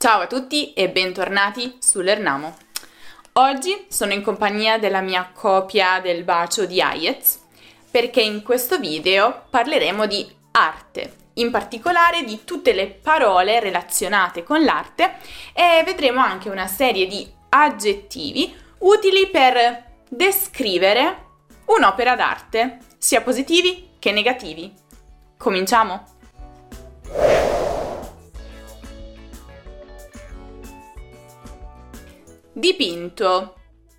[0.00, 2.56] Ciao a tutti e bentornati sull'Ernamo.
[3.32, 7.40] Oggi sono in compagnia della mia copia del bacio di Hayez
[7.90, 14.62] perché in questo video parleremo di arte, in particolare di tutte le parole relazionate con
[14.62, 15.16] l'arte
[15.52, 21.24] e vedremo anche una serie di aggettivi utili per descrivere
[21.64, 24.72] un'opera d'arte, sia positivi che negativi.
[25.36, 26.17] Cominciamo?
[32.58, 33.54] Dipinto.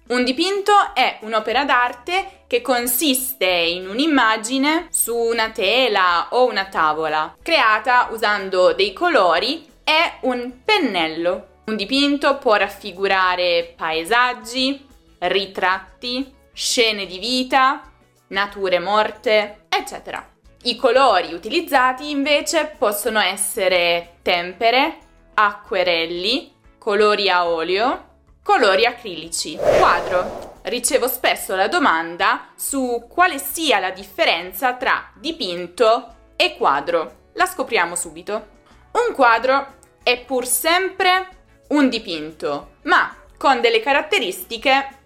[0.09, 7.37] Un dipinto è un'opera d'arte che consiste in un'immagine su una tela o una tavola,
[7.41, 11.61] creata usando dei colori e un pennello.
[11.67, 14.85] Un dipinto può raffigurare paesaggi,
[15.19, 17.89] ritratti, scene di vita,
[18.27, 20.29] nature morte, eccetera.
[20.63, 24.97] I colori utilizzati invece possono essere tempere,
[25.35, 28.07] acquerelli, colori a olio,
[28.49, 29.55] colori acrilici.
[29.57, 30.57] Quadro.
[30.63, 37.27] Ricevo spesso la domanda su quale sia la differenza tra dipinto e quadro.
[37.33, 38.47] La scopriamo subito.
[38.93, 41.27] Un quadro è pur sempre
[41.67, 44.97] un dipinto, ma con delle caratteristiche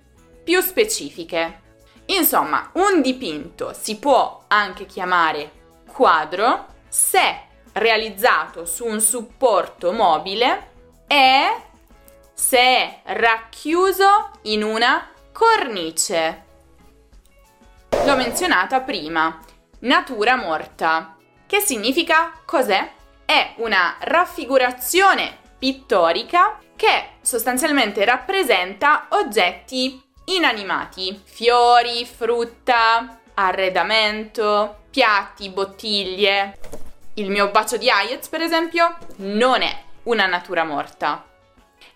[0.41, 1.59] più specifiche.
[2.05, 5.52] Insomma, un dipinto si può anche chiamare
[5.91, 7.41] quadro se
[7.73, 10.71] realizzato su un supporto mobile
[11.08, 11.71] e
[12.45, 16.44] se è racchiuso in una cornice.
[18.05, 19.39] L'ho menzionata prima.
[19.80, 21.16] Natura morta.
[21.47, 22.91] Che significa cos'è?
[23.23, 36.59] È una raffigurazione pittorica che sostanzialmente rappresenta oggetti inanimati, fiori, frutta, arredamento, piatti, bottiglie.
[37.16, 41.31] Il mio bacio di Hayez, per esempio, non è una natura morta.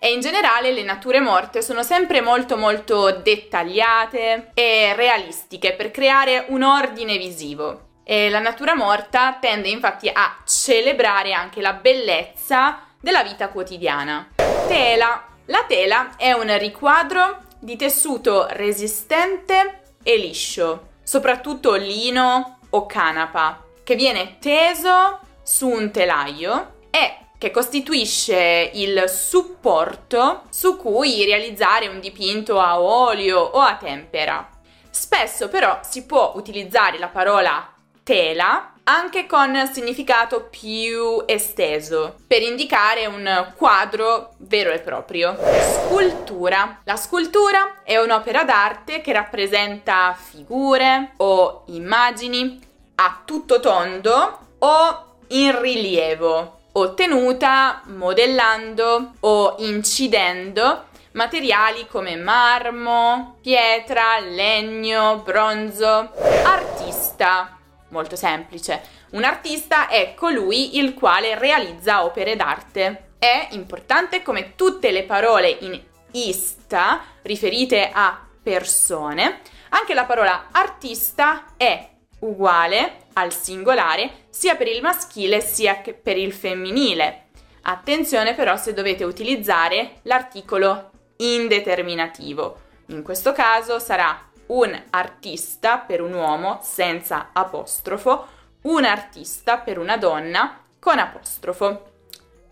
[0.00, 6.46] E in generale le nature morte sono sempre molto molto dettagliate e realistiche per creare
[6.48, 7.86] un ordine visivo.
[8.04, 14.30] E la natura morta tende infatti a celebrare anche la bellezza della vita quotidiana.
[14.68, 15.24] Tela.
[15.46, 23.94] La tela è un riquadro di tessuto resistente e liscio, soprattutto lino o canapa, che
[23.94, 32.58] viene teso su un telaio e che costituisce il supporto su cui realizzare un dipinto
[32.58, 34.48] a olio o a tempera.
[34.90, 37.72] Spesso però si può utilizzare la parola
[38.02, 45.36] tela anche con significato più esteso, per indicare un quadro vero e proprio.
[45.84, 46.80] Scultura.
[46.84, 52.58] La scultura è un'opera d'arte che rappresenta figure o immagini
[52.94, 65.22] a tutto tondo o in rilievo, ottenuta modellando o incidendo materiali come marmo, pietra, legno,
[65.24, 66.12] bronzo.
[66.44, 67.58] Artista
[67.88, 68.82] molto semplice.
[69.10, 73.14] Un artista è colui il quale realizza opere d'arte.
[73.18, 75.80] È importante come tutte le parole in
[76.12, 79.40] ista riferite a persone,
[79.70, 81.88] anche la parola artista è
[82.20, 87.26] uguale al singolare sia per il maschile sia per il femminile.
[87.62, 92.66] Attenzione però se dovete utilizzare l'articolo indeterminativo.
[92.86, 98.26] In questo caso sarà un artista per un uomo senza apostrofo,
[98.62, 101.92] un artista per una donna con apostrofo.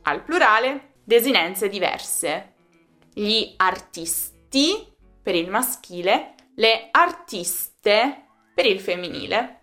[0.03, 2.55] Al plurale, desinenze diverse.
[3.15, 9.61] Gli artisti per il maschile, le artiste per il femminile.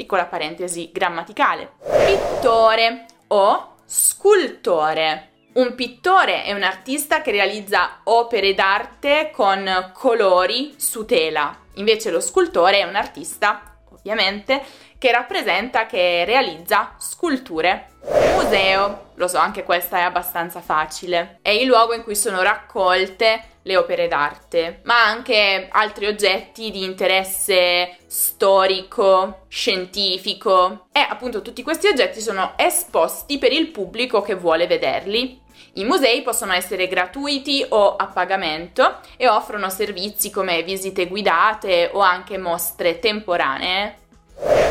[0.00, 1.72] Piccola parentesi grammaticale.
[2.06, 11.04] Pittore o scultore un pittore è un artista che realizza opere d'arte con colori su
[11.04, 14.62] tela, invece lo scultore è un artista, ovviamente,
[14.96, 17.88] che rappresenta, che realizza sculture.
[18.36, 23.49] Museo, lo so, anche questa è abbastanza facile, è il luogo in cui sono raccolte
[23.62, 31.88] le opere d'arte, ma anche altri oggetti di interesse storico, scientifico e appunto tutti questi
[31.88, 35.40] oggetti sono esposti per il pubblico che vuole vederli.
[35.74, 42.00] I musei possono essere gratuiti o a pagamento e offrono servizi come visite guidate o
[42.00, 43.98] anche mostre temporanee.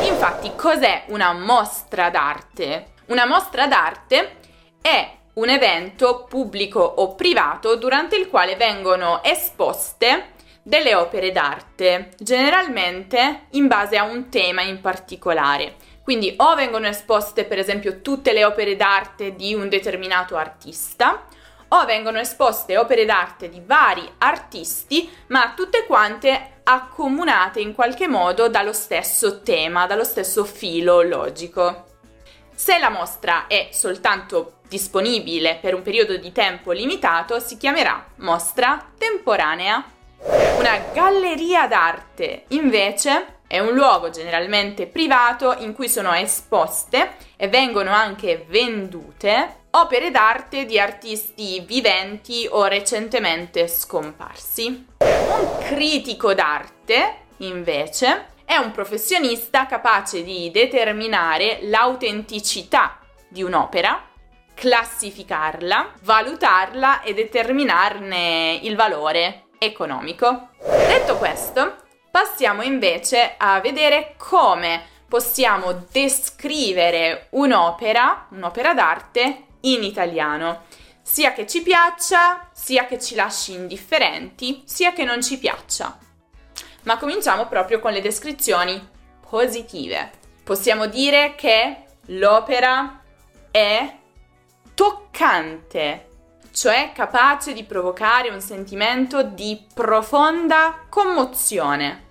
[0.02, 2.92] Infatti, cos'è una mostra d'arte?
[3.06, 4.36] Una mostra d'arte
[4.80, 10.32] è un evento pubblico o privato durante il quale vengono esposte
[10.62, 15.76] delle opere d'arte, generalmente in base a un tema in particolare.
[16.02, 21.24] Quindi o vengono esposte per esempio tutte le opere d'arte di un determinato artista,
[21.72, 28.48] o vengono esposte opere d'arte di vari artisti, ma tutte quante accomunate in qualche modo
[28.48, 31.84] dallo stesso tema, dallo stesso filo logico.
[32.52, 38.92] Se la mostra è soltanto disponibile per un periodo di tempo limitato, si chiamerà mostra
[38.96, 39.84] temporanea.
[40.58, 47.90] Una galleria d'arte, invece, è un luogo generalmente privato in cui sono esposte e vengono
[47.90, 54.86] anche vendute opere d'arte di artisti viventi o recentemente scomparsi.
[54.98, 64.09] Un critico d'arte, invece, è un professionista capace di determinare l'autenticità di un'opera,
[64.60, 70.50] classificarla, valutarla e determinarne il valore economico.
[70.86, 80.64] Detto questo, Passiamo invece a vedere come possiamo descrivere un'opera, un'opera d'arte in italiano,
[81.02, 85.96] sia che ci piaccia, sia che ci lasci indifferenti, sia che non ci piaccia.
[86.82, 88.88] Ma cominciamo proprio con le descrizioni
[89.28, 90.10] positive.
[90.42, 93.02] Possiamo dire che l'opera
[93.52, 93.98] è
[94.80, 96.06] toccante,
[96.52, 102.04] cioè capace di provocare un sentimento di profonda commozione,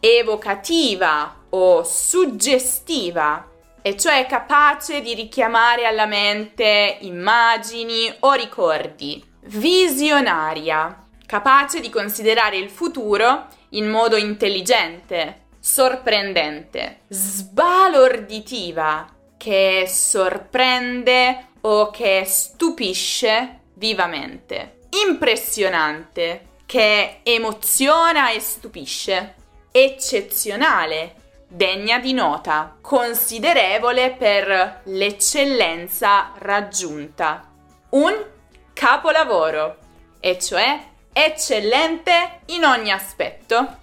[0.00, 3.48] evocativa o suggestiva,
[3.80, 12.68] e cioè capace di richiamare alla mente immagini o ricordi, visionaria, capace di considerare il
[12.68, 19.08] futuro in modo intelligente, sorprendente, sbalorditiva,
[19.38, 24.78] che sorprende o che stupisce vivamente.
[25.06, 29.34] Impressionante, che emoziona e stupisce.
[29.70, 31.14] Eccezionale,
[31.46, 37.48] degna di nota, considerevole per l'eccellenza raggiunta.
[37.90, 38.24] Un
[38.72, 39.76] capolavoro,
[40.20, 40.78] e cioè
[41.12, 43.78] eccellente in ogni aspetto.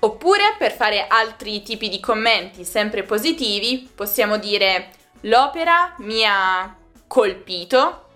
[0.00, 4.90] Oppure, per fare altri tipi di commenti sempre positivi, possiamo dire
[5.22, 6.74] l'opera mi ha
[7.12, 8.06] colpito,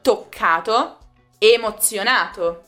[0.00, 0.96] toccato,
[1.36, 2.62] emozionato,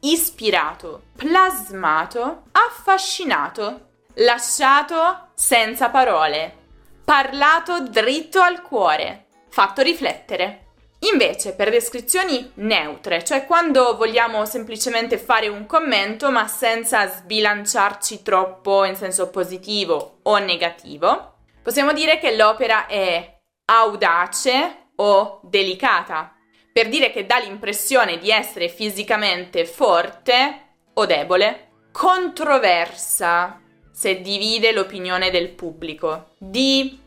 [0.00, 6.56] ispirato, plasmato, affascinato, lasciato senza parole,
[7.04, 10.68] parlato dritto al cuore, fatto riflettere.
[11.12, 18.84] Invece, per descrizioni neutre, cioè quando vogliamo semplicemente fare un commento ma senza sbilanciarci troppo
[18.84, 23.39] in senso positivo o negativo, possiamo dire che l'opera è
[23.70, 26.34] audace o delicata,
[26.72, 30.62] per dire che dà l'impressione di essere fisicamente forte
[30.94, 33.60] o debole, controversa
[33.92, 36.98] se divide l'opinione del pubblico, di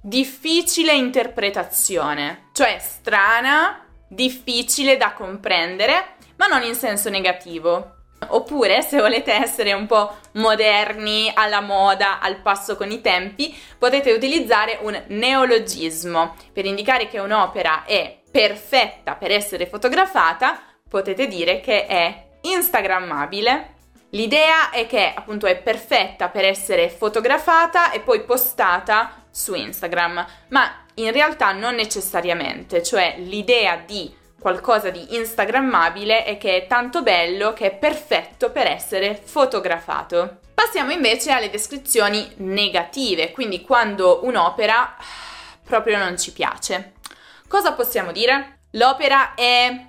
[0.00, 7.95] difficile interpretazione, cioè strana, difficile da comprendere, ma non in senso negativo.
[8.28, 14.12] Oppure, se volete essere un po' moderni, alla moda, al passo con i tempi, potete
[14.12, 21.86] utilizzare un neologismo per indicare che un'opera è perfetta per essere fotografata, potete dire che
[21.86, 23.74] è instagrammabile.
[24.10, 30.84] L'idea è che appunto è perfetta per essere fotografata e poi postata su Instagram, ma
[30.94, 34.14] in realtà non necessariamente, cioè l'idea di
[34.46, 40.38] qualcosa di instagrammabile è che è tanto bello che è perfetto per essere fotografato.
[40.54, 44.94] Passiamo invece alle descrizioni negative, quindi quando un'opera
[45.64, 46.92] proprio non ci piace.
[47.48, 48.60] Cosa possiamo dire?
[48.74, 49.84] L'opera è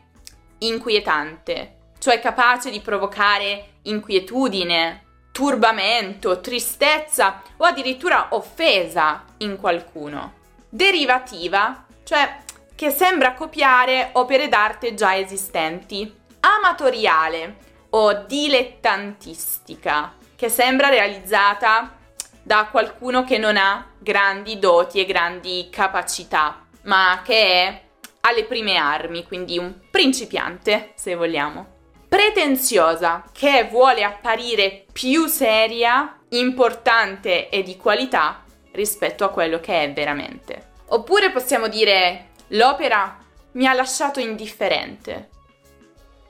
[0.57, 10.33] inquietante, cioè capace di provocare inquietudine, turbamento, tristezza o addirittura offesa in qualcuno.
[10.67, 12.45] Derivativa, cioè
[12.77, 16.15] che sembra copiare opere d'arte già esistenti.
[16.39, 17.55] Amatoriale
[17.89, 21.97] o dilettantistica, che sembra realizzata
[22.43, 27.81] da qualcuno che non ha grandi doti e grandi capacità ma che è
[28.21, 31.75] alle prime armi, quindi un principiante, se vogliamo.
[32.07, 39.93] Pretenziosa, che vuole apparire più seria, importante e di qualità rispetto a quello che è
[39.93, 40.71] veramente.
[40.87, 43.17] Oppure possiamo dire l'opera
[43.53, 45.29] mi ha lasciato indifferente.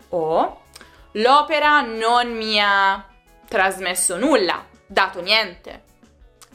[0.10, 0.62] O
[1.14, 3.06] l'opera non mi ha
[3.48, 5.84] trasmesso nulla, dato niente,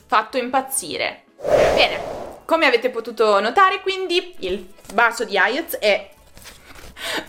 [0.07, 1.25] fatto impazzire.
[1.75, 2.01] Bene,
[2.45, 6.11] come avete potuto notare, quindi, il bacio di Hayez è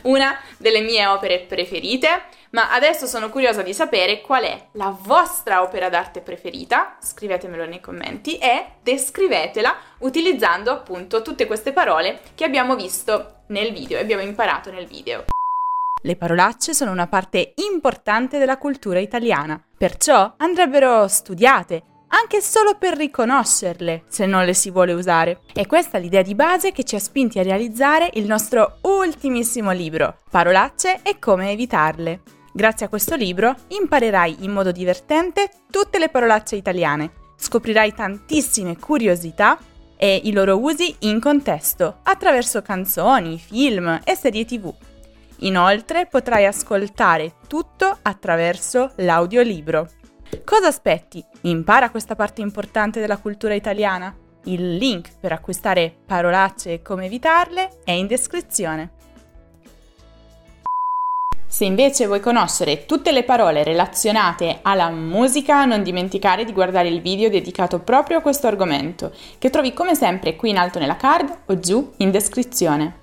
[0.04, 2.24] una delle mie opere preferite,
[2.56, 7.80] Ma adesso sono curiosa di sapere qual è la vostra opera d'arte preferita, scrivetemelo nei
[7.80, 14.22] commenti e descrivetela utilizzando appunto tutte queste parole che abbiamo visto nel video e abbiamo
[14.22, 15.26] imparato nel video.
[16.04, 22.96] Le parolacce sono una parte importante della cultura italiana, perciò andrebbero studiate, anche solo per
[22.96, 25.40] riconoscerle se non le si vuole usare.
[25.56, 29.72] E questa è l'idea di base che ci ha spinti a realizzare il nostro ultimissimo
[29.72, 32.42] libro, Parolacce e come evitarle.
[32.56, 39.58] Grazie a questo libro imparerai in modo divertente tutte le parolacce italiane, scoprirai tantissime curiosità
[39.98, 44.72] e i loro usi in contesto, attraverso canzoni, film e serie tv.
[45.40, 49.90] Inoltre potrai ascoltare tutto attraverso l'audiolibro.
[50.46, 51.26] Cosa aspetti?
[51.42, 54.16] Impara questa parte importante della cultura italiana?
[54.44, 58.92] Il link per acquistare parolacce e come evitarle è in descrizione.
[61.54, 67.00] Se invece vuoi conoscere tutte le parole relazionate alla musica, non dimenticare di guardare il
[67.00, 71.42] video dedicato proprio a questo argomento, che trovi come sempre qui in alto nella card
[71.46, 73.02] o giù in descrizione.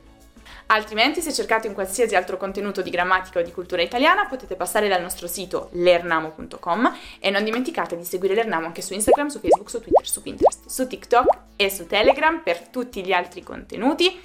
[0.66, 4.88] Altrimenti, se cercate un qualsiasi altro contenuto di grammatica o di cultura italiana, potete passare
[4.88, 9.70] dal nostro sito lernamo.com e non dimenticate di seguire Lernamo anche su Instagram, su Facebook,
[9.70, 14.20] su Twitter, su Pinterest, su TikTok e su Telegram per tutti gli altri contenuti.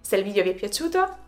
[0.00, 1.24] Se il video vi è piaciuto,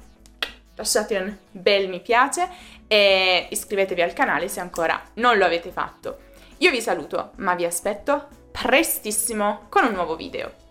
[0.79, 2.49] lasciate un bel mi piace
[2.87, 6.27] e iscrivetevi al canale se ancora non lo avete fatto.
[6.59, 10.68] Io vi saluto, ma vi aspetto prestissimo con un nuovo video.